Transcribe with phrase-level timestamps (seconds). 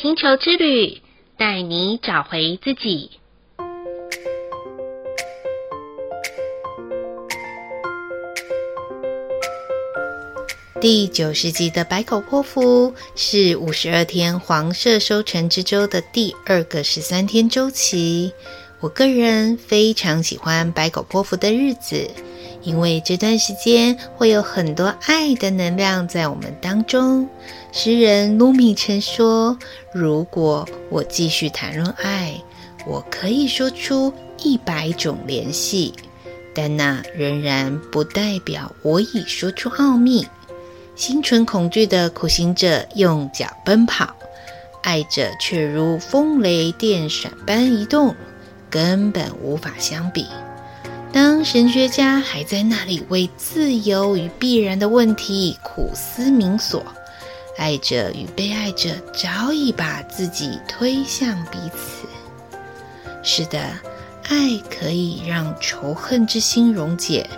[0.00, 1.00] 星球之旅，
[1.36, 3.10] 带你找回自己。
[10.80, 18.32] 第九十集的百口波符是五十二天黄色收成之周的第二个十三天周期。
[18.80, 22.08] 我个人非常喜欢百口波符的日子，
[22.62, 27.28] 因为这段时间会有很多爱的能量在我们当中。
[27.72, 29.58] 诗人卢米曾说
[29.92, 32.34] ：“如果我继续谈论爱，
[32.86, 35.94] 我可以说出一百种联系，
[36.54, 40.26] 但那仍然不代表我已说出奥秘。”
[40.96, 44.12] 心存恐惧的苦行者用脚奔跑，
[44.82, 48.16] 爱者却如风雷电闪般移动，
[48.68, 50.26] 根本无法相比。
[51.20, 56.80] 当神学家还在那里为自由与必然的问题苦思冥索，
[57.56, 62.06] 爱者与被爱者早已把自己推向彼此。
[63.24, 63.58] 是的，
[64.28, 67.28] 爱可以让仇恨之心溶解。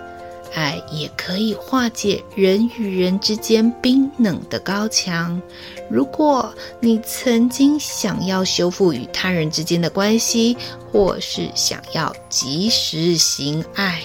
[0.55, 5.41] 爱也可以化解人与人之间冰冷的高墙。
[5.89, 10.57] 如果你曾经想要修复与他人之间的关系，
[10.93, 14.03] 或是想要及时行爱，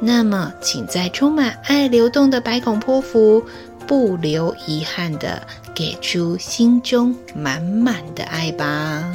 [0.00, 3.42] 那么请在充满爱流动的百孔波符，
[3.86, 5.42] 不留遗憾地
[5.74, 9.12] 给出心中满满的爱吧。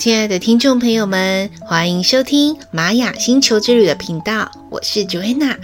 [0.00, 5.54] 亲爱的听众朋友们，欢迎收听玛雅星球之旅的频道，我是 Joanna。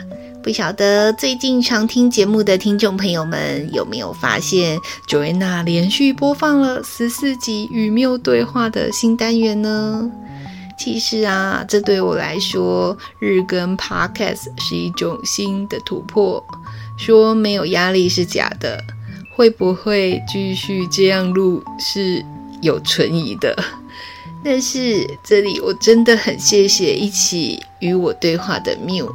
[0.42, 4.78] 不晓得最近常听节目的听众朋友们有没有发现
[5.08, 10.10] ，Joanna 连续播放了十四集与谬对话的新单元呢？
[10.78, 16.44] 其实啊，这对我来说，日更 Podcast 是一种新的突破。
[16.98, 18.84] 说没有压力是假的，
[19.34, 22.22] 会不会继续这样录是
[22.60, 23.56] 有存疑的。
[24.44, 29.12] 但是这里我真的很谢谢一起与我对话的缪，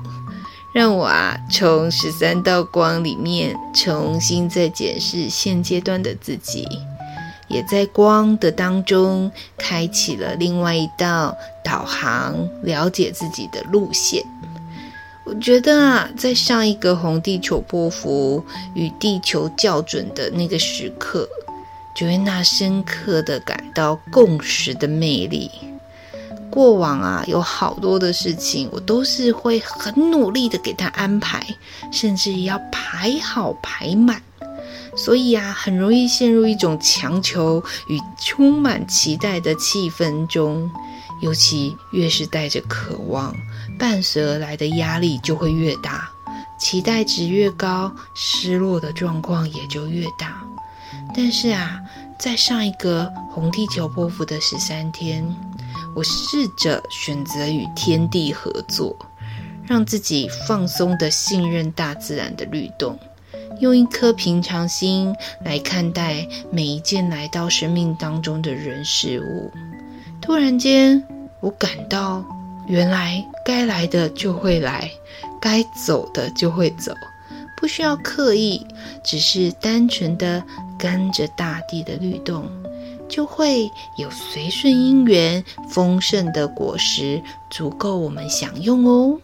[0.73, 6.67] 让我啊从十三道光里面重新再检视现阶段的自己，
[7.47, 14.21] 也在光的当中开启了另外一道导航，了解自己的路线。
[15.23, 18.43] 我觉得啊，在上一个红地球波幅
[18.73, 21.29] 与地球校准的那个时刻。
[21.93, 25.49] 就会那深刻的感到共识的魅力。
[26.49, 31.45] 过往啊，有好多的事情，我都是会很努力的给他安排，
[31.91, 34.21] 甚至要排好排满。
[34.97, 40.69] 所以啊，很容易陷入一种强求与充满期待的气氛中。
[41.21, 43.35] 尤其越是带着渴望，
[43.77, 46.09] 伴随而来的压力就会越大，
[46.59, 50.43] 期待值越高，失落的状况也就越大。
[51.13, 51.81] 但是啊，
[52.17, 55.23] 在上一个红地球波符的十三天，
[55.95, 58.95] 我试着选择与天地合作，
[59.67, 62.97] 让自己放松地信任大自然的律动，
[63.59, 65.13] 用一颗平常心
[65.43, 69.51] 来看待每一件来到生命当中的人事物。
[70.21, 71.03] 突然间，
[71.41, 72.23] 我感到，
[72.67, 74.89] 原来该来的就会来，
[75.41, 76.93] 该走的就会走。
[77.57, 78.65] 不需要刻意，
[79.03, 80.43] 只是单纯的
[80.81, 82.49] 跟着大地的律动，
[83.07, 83.69] 就会
[83.99, 87.21] 有随顺因缘丰盛的果实，
[87.51, 89.19] 足够我们享用哦。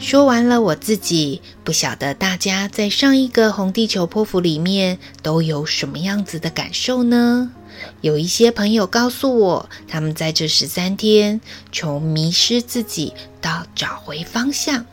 [0.00, 7.52] 说完了我自己，不晓得大家在上一个红地球波符里面都有什么样子的感受呢？
[8.00, 11.40] 有一些朋友告诉我，他们在这十三天
[11.72, 14.86] 从迷失自己到找回方向。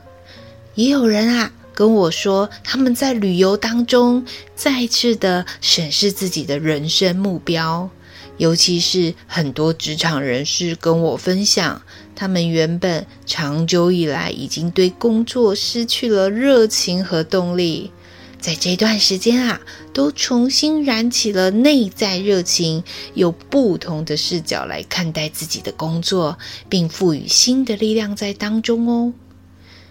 [0.75, 4.25] 也有人啊跟我说，他们在旅游当中
[4.55, 7.89] 再次的审视自己的人生目标。
[8.37, 11.81] 尤其是很多职场人士跟我分享，
[12.15, 17.91] 他们原本长久以来已经对工作失去了热情和动力。
[18.39, 19.61] 在这段时间啊，
[19.93, 22.83] 都重新燃起了内在热情，
[23.13, 26.37] 有不同的视角来看待自己的工作，
[26.69, 29.13] 并赋予新的力量在当中哦。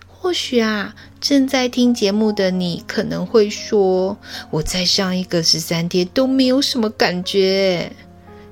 [0.06, 4.17] 或许啊，正在听节目的你可能会说
[4.50, 7.93] ：“我在上一个十三天都没有什么感觉。”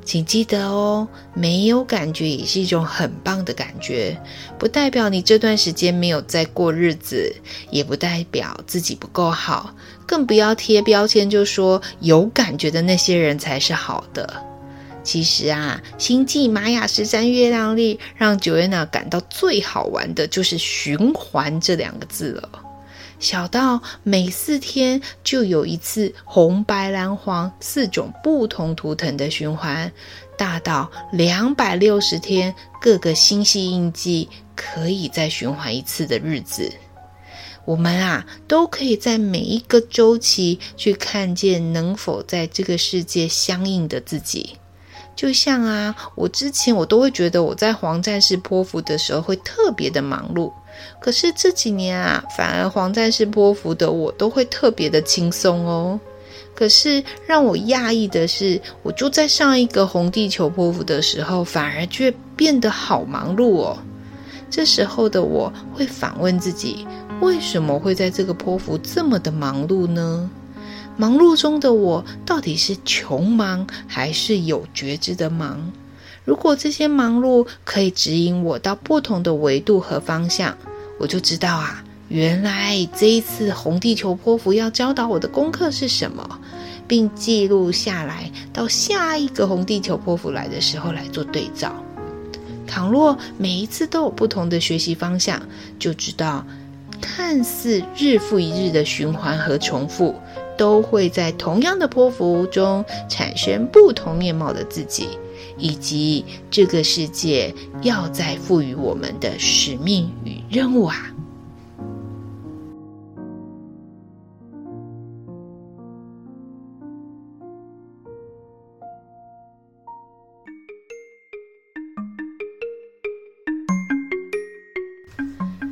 [0.04, 4.20] 请记得哦，没有感觉也是一种很棒的感觉，
[4.58, 7.34] 不代表你这段时间没有在过日子，
[7.70, 9.75] 也不代表自己不够好，
[10.06, 14.43] 更不要贴标签，就说有感觉的那些人才是好的。
[15.04, 22.62] 其实啊，星际玛雅十三月亮历让九月娜感到最好玩的就是“循环”这两个字了。
[23.22, 29.92] 小到每四天就有一次红、白、蓝、黄四种不同图腾的循环，
[30.36, 36.72] 大到两百六十天各个星系印记可以再循环一次的日子，
[37.64, 44.56] 我们啊都可以在每一个周期去看见能否在这个世界相应的自己。
[45.14, 50.52] 就像啊，我之前我都会觉得我在黄战士波符的时候会特别的忙碌。
[51.00, 55.99] 可是这几年啊，反而黄战士波符的我都会特别的轻松哦。
[56.55, 63.79] 可是让我讶异的是，我就在上一个红地球波符的时候，反而却变得好忙碌哦。
[64.50, 66.87] 这时候的我会反问自己，
[67.20, 70.31] 为什么会在这个波符这么的忙碌呢？
[70.99, 75.73] 忙碌中的我到底是穷忙，还是有觉知的忙？
[76.26, 80.56] 如果这些忙碌可以指引我到不同的维度和方向，
[81.02, 86.38] 我就知道啊，原来这一次红地球波符要教导我的功课是什么，
[86.87, 91.75] 并记录下来，到下一个红地球波符来的时候来做对照。
[92.69, 95.43] 倘若每一次都有不同的学习方向，
[95.76, 96.46] 就知道
[97.00, 100.14] 看似日复一日的循环和重复，
[100.56, 105.08] 都会在同样的波符中产生不同面貌的自己。
[105.58, 110.94] 以及这个世界要再赋予我们的使命与任务啊！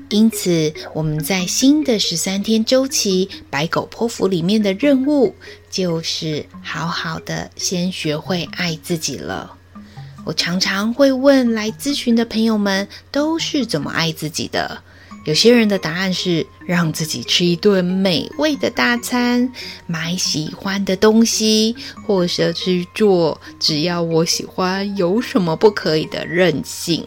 [0.09, 5.35] 因此，我们在新的十三天周期白狗波符里面的任务，
[5.69, 9.60] 就是好好的先学会爱自己了。
[10.25, 14.83] 我常常会问来咨询的朋友们，都是怎么爱自己的？
[15.27, 19.53] 有些人的答案是让自己吃一顿美味的大餐，
[19.87, 21.77] 买喜欢的东西，
[22.07, 27.07] 或者去做只要我喜欢，有什么不可以的任性。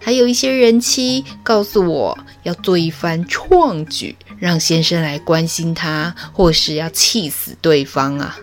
[0.00, 8.38] 还有一些人妻告诉我要做一番创举，让先生来关心他，或是要气死对方啊。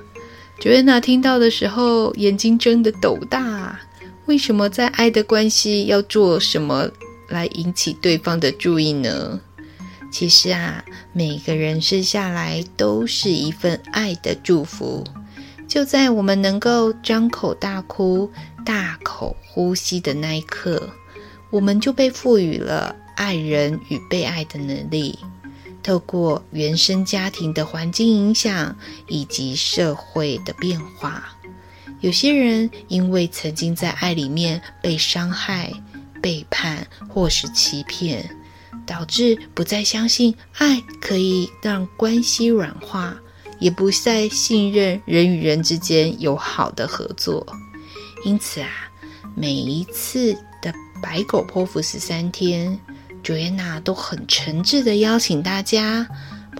[0.61, 3.79] Joanna 听到的时候，眼睛睁得斗大。
[4.25, 6.89] 为什么在爱的关系要做什么
[7.27, 9.41] 来引起对方的注意呢？
[10.11, 15.03] 其实啊，每个人生下来都是一份爱的祝福。
[15.67, 18.31] 就在我们能够张口大哭、
[18.63, 20.89] 大口呼吸的那一刻，
[21.49, 25.17] 我们就被赋予了爱人与被爱的能力。
[25.81, 28.77] 透过原生家庭的环境影响
[29.07, 31.35] 以及社会的变化。
[32.03, 35.71] 有些人因为曾经在爱里面被伤害、
[36.21, 38.29] 背叛或是欺骗，
[38.85, 43.15] 导致不再相信爱可以让关系软化，
[43.57, 47.47] 也不再信任人与人之间有好的合作。
[48.25, 48.67] 因此啊，
[49.33, 52.77] 每一次的白狗剖腹十三天
[53.23, 56.05] ，Joanna 都很诚挚地邀请大家。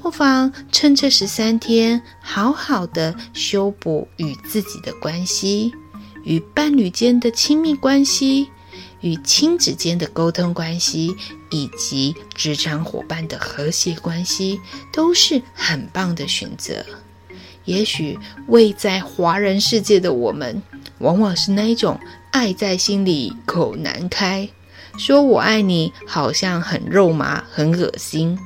[0.04, 5.74] 不妨趁这十三天，好好的修补与自己的关系，
[6.26, 8.50] 与伴侣间的亲密关系，
[9.00, 11.16] 与亲子间的沟通关系，
[11.52, 14.60] 以及职场伙伴的和谐关系，
[14.92, 16.86] 都是很棒的选择。
[17.64, 20.62] 也许位在华人世界的我们，
[21.00, 21.98] 往往是那一种
[22.32, 24.50] 爱在心里口难开，
[24.98, 28.38] 说我爱你，好像很肉麻，很恶心。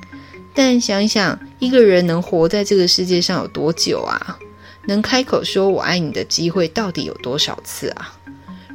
[0.58, 4.40] 但想一想，一个人能活在这个世界上有多久啊？
[4.88, 8.18] 能开口说我爱你的机会到底有多少次啊？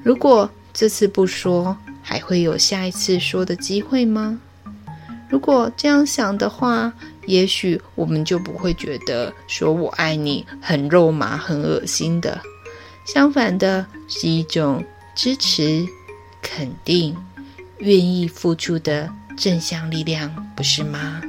[0.05, 4.39] 如果这次不说，还会有下一次说的机会吗？
[5.29, 6.93] 如果这样想的话，
[7.27, 12.41] 也许我们就不会觉得说我爱你很肉麻、很恶心的。
[13.05, 14.85] 相反的，是一种
[15.17, 15.85] 支持、
[16.41, 17.17] 肯定、
[17.79, 21.21] 愿意付出的正向力量，不是吗？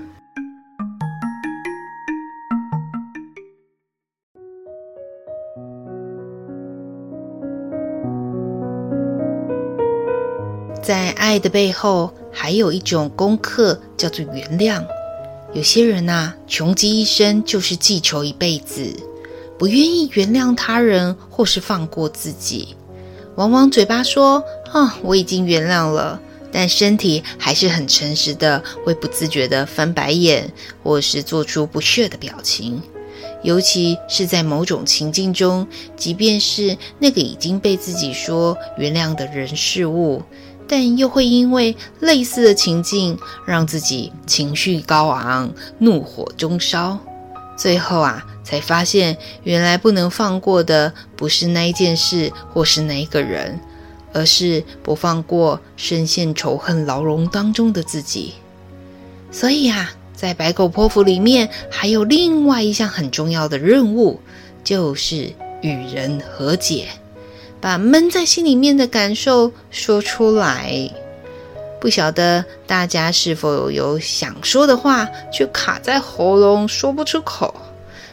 [11.34, 14.86] 爱的背后，还有一种功课，叫做原谅。
[15.52, 18.94] 有些人呐、啊，穷极一生就是记仇一辈子，
[19.58, 22.76] 不愿意原谅他人或是放过自己，
[23.36, 26.22] 往往嘴巴说“啊、我已经原谅了”，
[26.54, 32.80] 但身体还是很诚实的，会不自觉的翻白眼，或是做出不屑的表情。
[33.42, 40.22] 尤其是在某种情境中，即便是那个已经被自己说原谅的人事物，
[40.68, 47.00] 但又会因为类似的情境，让自己情绪高昂，怒火中烧。
[47.56, 53.60] 最后啊，才发现原来不能放过的不是那一件事，或是那一个人，
[54.12, 58.34] 而是不放过深陷仇恨牢笼当中的自己。
[59.32, 64.20] 所以啊，在白狗波符里面，还有另外一项很重要的任务，
[64.64, 66.88] 就是与人和解，
[67.64, 70.92] 把闷在心里面的感受说出来。
[71.80, 77.56] 不晓得大家是否有想说的话，却卡在喉咙说不出口，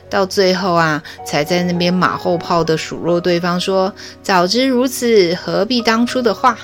[0.09, 3.93] 到最后啊，才在那边马后炮的数落对方说
[4.23, 6.57] ：“早知如此，何必当初的话。”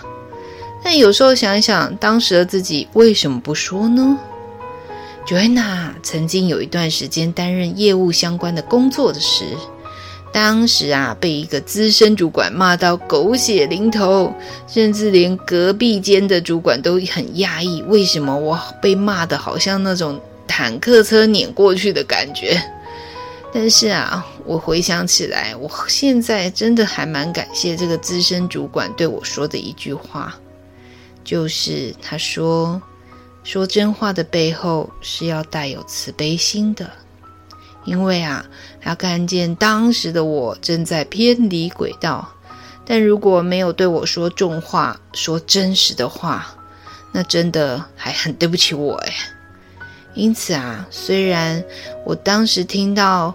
[0.85, 4.17] 但有时候想一想，当时的自己为什么不说呢
[5.27, 9.45] ？Joanna 曾经有一段时间担任业务相关的工作的时。
[10.37, 14.31] 当时啊，被一个资深主管骂到狗血淋头，
[14.69, 22.63] 甚至连隔壁间的主管都很讶异，为什么我被骂得好像那种坦克车碾过去的感觉。
[23.51, 30.39] 但是啊，我回想起来，我现在真的还蛮感谢这个资深主管对我说的一句话，
[31.25, 32.79] 就是他说
[33.43, 36.87] ：“说真话的背后是要带有慈悲心的。”
[37.87, 38.45] 因为啊，
[38.81, 42.29] 他看见当时的我正在偏离轨道，
[42.85, 46.47] 但如果没有对我说重话，说真实的话，
[47.13, 49.13] 那真的还很对不起我哎。
[50.15, 51.63] 因此啊，虽然
[52.05, 53.35] 我当时听到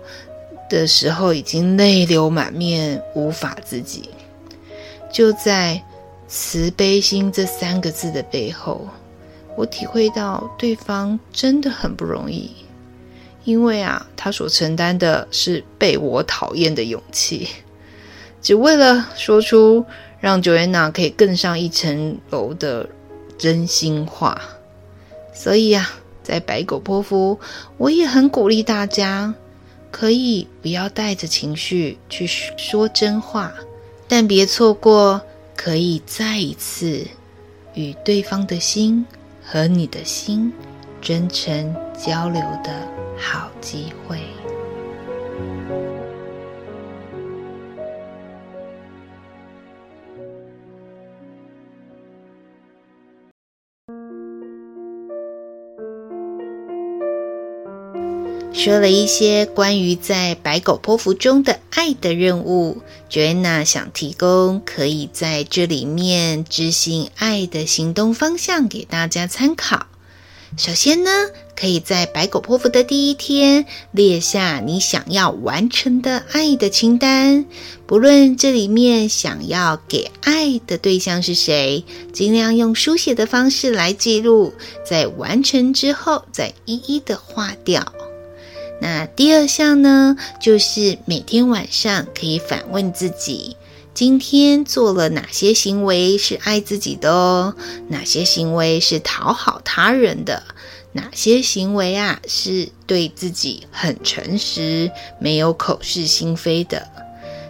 [0.69, 4.09] 的时候已经泪流满面，无法自己，
[5.13, 5.81] 就在
[6.27, 8.87] 慈悲心这三个字的背后，
[9.55, 12.49] 我体会到对方真的很不容易。
[13.43, 17.47] 因为啊，他所承担的是被我讨厌的勇气，
[18.41, 19.85] 只为了说出
[20.19, 22.87] 让 Joanna 可以更上一层楼的
[23.37, 24.39] 真心话。
[25.33, 25.89] 所以啊，
[26.21, 27.39] 在白狗波符，
[27.77, 29.33] 我也很鼓励大家，
[29.89, 33.51] 可以不要带着情绪去说真话，
[34.07, 35.21] 但别错过
[35.55, 37.07] 可以再一次
[37.73, 39.05] 与对方的心
[39.43, 40.53] 和你的心
[41.01, 43.01] 真诚交流的。
[43.21, 44.19] 好机会。
[58.53, 69.90] 说了一些关于在白狗泼妇中的爱的任务，Joanna 想提供可以在这里面执行爱的行动方向给大家参考。
[70.57, 71.09] 首先呢，
[71.55, 77.45] 可以在白狗剖腹的第一天列下你想要完成的爱的清单，
[77.87, 84.53] 不论这里面想要给爱的对象是谁，尽量用书写的方式来记录，
[84.85, 87.93] 在完成之后再一一的划掉。
[88.81, 93.55] 那第二项呢，就是每天晚上可以反问自己。
[93.93, 97.55] 今天做了哪些行为是爱自己的哦？
[97.89, 100.43] 哪些行为是讨好他人的？
[100.93, 106.87] 哪些行为啊是对自己很诚实、没有口是心非的？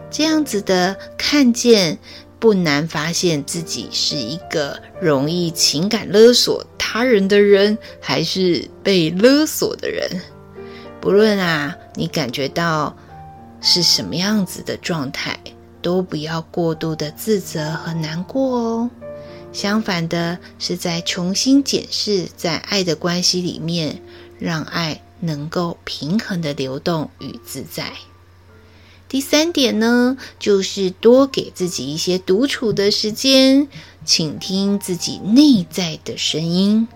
[0.10, 2.00] 这样子的看见，
[2.40, 10.22] 不难发现自己是一个容易情感勒索他人的人，还是被勒索的人。
[11.00, 12.96] 不论啊，你感觉到
[13.62, 15.40] 是什么样子的状态。
[15.82, 18.90] 都不要过度的自责和难过哦。
[19.54, 24.02] 相反的，是在重新检视在爱的关系里面，
[24.40, 27.92] 让爱能够平衡的流动与自在。
[29.10, 33.68] 第三点呢，就是多给自己一些独处的时间，
[34.06, 36.88] 倾听自己内在的声音。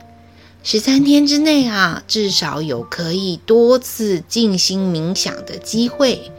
[0.63, 6.32] 十三天之内啊，至少有可以多次静心冥想的机会。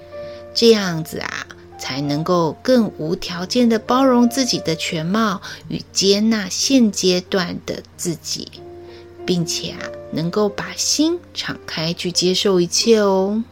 [0.54, 1.46] 这样子啊。
[1.86, 8.50] 才能够更无条件的包容自己的全貌与接纳现阶段的自己，
[9.24, 9.78] 并且啊，
[10.10, 13.44] 能够把心敞开去接受一切哦。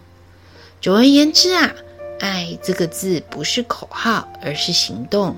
[0.81, 1.75] 总而言之啊，
[2.19, 5.37] 爱这个字不是口号，而是行动。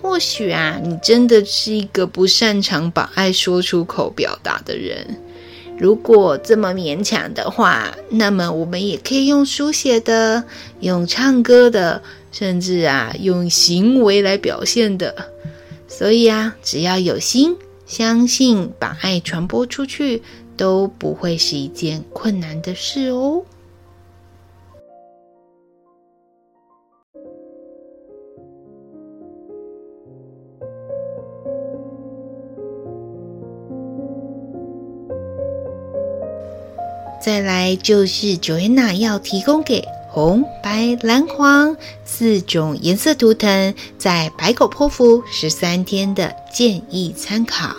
[0.00, 5.18] 或许啊，你真的是一个不擅长把爱说出口表达的人。
[5.78, 10.44] 如果这么勉强的话，那么我们也可以用书写的、
[10.80, 15.14] 用唱歌的，甚至啊用行为来表现的。
[15.86, 20.22] 所以啊，只要有心，相信把爱传播出去，
[20.56, 23.44] 都不会是一件困难的事哦。
[37.24, 47.74] 再来就是 Joanna 要提供给红、白、蓝、黄四种颜色图腾在白狗泼妇十三天的建议参考。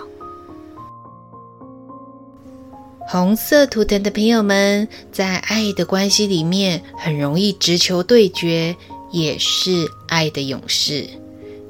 [3.08, 8.76] 红色图腾的朋友们，在爱的关系里面很容易直球对决，
[9.12, 11.08] 也是爱的勇士。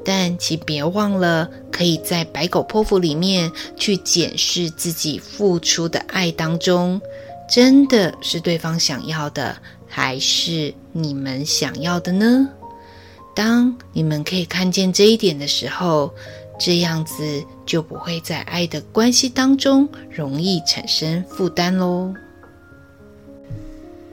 [0.05, 7.01] 但请别忘了，可以在白狗泼妇里面去检视自己付出的爱当中。
[7.49, 9.57] 真的是对方想要的，
[9.95, 12.49] 还是你们想要的呢？
[13.35, 16.11] 当你们可以看见这一点的时候，
[16.59, 22.11] 这样子就不会在爱的关系当中容易产生负担喽。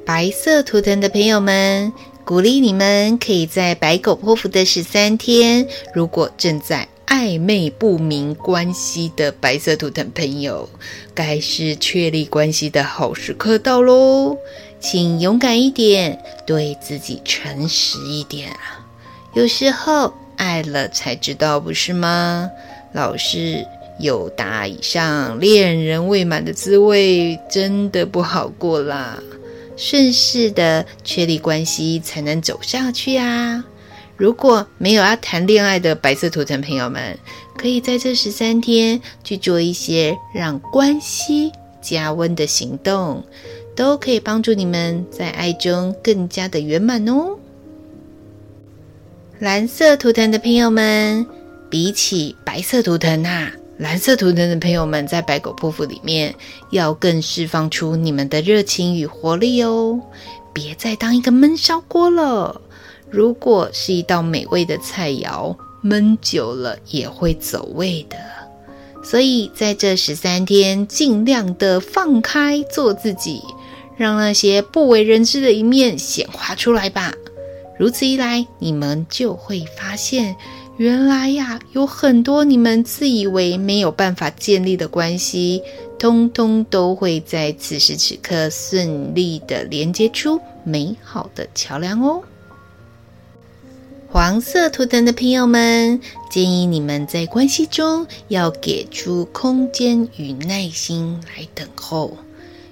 [0.04, 1.90] 白色图腾的朋友们，
[2.26, 10.68] 鼓励你们可以在白狗波符的十三天，如果正在暧昧不明关系的白色图腾朋友，
[11.14, 14.36] 该是确立关系的好时刻到喽！
[14.80, 18.80] 请勇敢一点，对自己诚实一点啊！
[19.34, 22.50] 有时候爱了才知道，不是吗？
[22.92, 23.64] 老师
[23.98, 29.22] 友达以上，恋人未满的滋味，真的不好过啦！
[29.76, 33.62] 顺势的确立关系，才能走下去啊！
[34.16, 37.18] 如果没有要谈恋爱的白色图腾朋友们，
[37.56, 43.24] 可以在这十三天去做一些让关系加温的行动，
[43.74, 47.36] 都可以帮助你们在爱中更加的圆满哦。
[49.38, 51.26] 蓝色图腾的朋友们，
[51.70, 56.34] 比起白色图腾啊，蓝色图腾的朋友们在白狗波符里面
[56.70, 59.98] 要更释放出你们的热情与活力哦，
[60.52, 62.60] 别再当一个闷烧锅了。
[63.08, 68.16] 如果是一道美味的菜肴，焖久了也会走味的。
[69.02, 73.40] 所以在这十三天，尽量的放开做自己，
[74.00, 77.12] 让那些不为人知的一面显化出来吧。
[77.78, 80.36] 如此一来，你们就会发现，
[80.78, 85.62] 原来呀，有很多你们自以为没有办法建立的关系，
[85.98, 92.22] 通通都会在此时此刻顺利的连接出美好的桥梁哦。
[94.08, 102.16] 黄色图腾的朋友们，建议你们在关系中要给出空间与耐心来等候。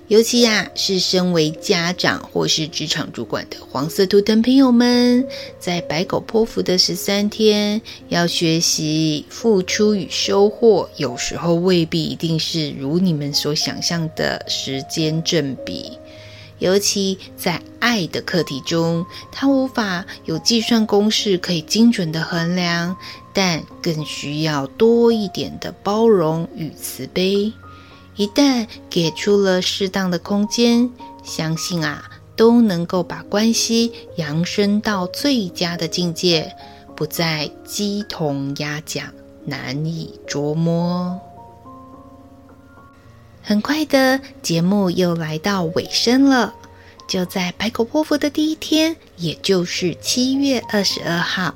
[0.08, 5.26] 尤其呀，是身为家长或是职场主管的黄色图腾朋友们，
[5.58, 15.92] 在白狗波符的十三天，要学习付出与收获，有时候未必一定是如你们所想象的时间正比。
[16.58, 22.96] 尤其在爱的课题中，它无法有计算公式可以精准的衡量，
[23.34, 27.52] 但更需要多一点的包容与慈悲。
[28.18, 30.90] 一旦给出了适当的空间，
[31.22, 36.52] 相信啊，都能够把关系扬升到最佳的境界，
[36.96, 39.06] 不再鸡同鸭讲，
[39.44, 41.20] 难以捉摸。
[43.40, 46.52] 很快的，节目又来到尾声了。
[47.06, 51.54] 就在白狗波符的第一天，也就是七月二十二号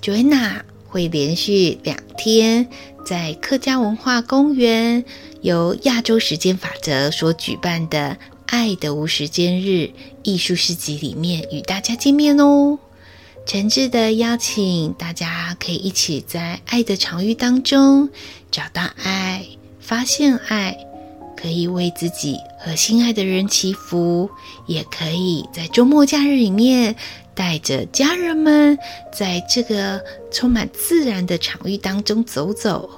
[0.00, 2.68] ，Joanna 会连续两天
[3.04, 5.04] 在客家文化公园，
[5.46, 9.92] 由亚洲时间法则所举办的“爱的无时间日”
[10.24, 12.80] 艺术市集里面与大家见面哦。
[13.46, 18.08] 诚挚的邀请大家，可以一起在爱的场域当中
[18.50, 19.46] 找到爱，
[19.78, 20.76] 发现爱。
[21.36, 24.28] 可以为自己和心爱的人祈福，
[24.66, 26.96] 也可以在周末假日里面
[27.36, 28.76] 带着家人们
[29.12, 32.90] 在这个充满自然的场域当中走走。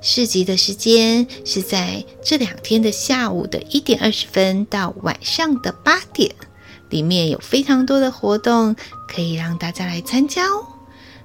[0.00, 6.34] 市集的时间是在这两天的下午的一点二十分到晚上的八点，
[6.90, 8.76] 里面有非常多的活动
[9.08, 10.66] 可以让大家来参加哦。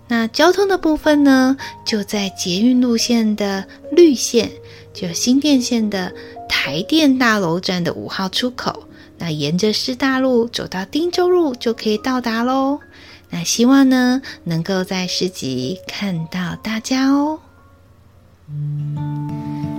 [0.07, 1.55] 那交通的部分呢，
[1.85, 4.51] 就在捷运路线的绿线，
[4.93, 6.13] 就新店线的。
[6.53, 8.83] 台电大楼站的五号出口，
[9.17, 12.77] 那沿着师大路走到汀州路就可以到达喽。
[13.29, 17.39] 那希望呢，能够在市集看到大家哦。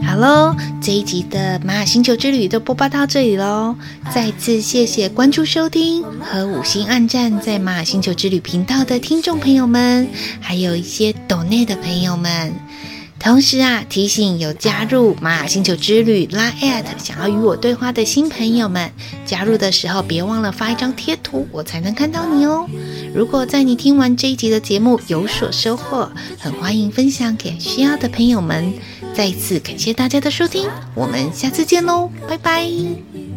[0.05, 3.75] 好喽，这一集的玛雅星球之旅就播报到这里喽。
[4.13, 10.07] 再次谢谢关注、收听和五星暗赞在玛雅星球之旅频道的听众朋友们，
[10.41, 12.53] 还有一些抖内的朋友们。
[13.23, 18.91] 同时啊，提醒有加入玛雅星球之旅 Line@ 想要与我对话的新朋友们，
[19.25, 22.69] 加入的时候别忘了发一张贴图，我才能看到你哦。
[23.15, 28.73] 如果在你听完这一集的节目有所收获，很欢迎分享给需要的朋友们。
[29.15, 33.32] 再一次感谢大家的收听，我们下次见喽，拜拜。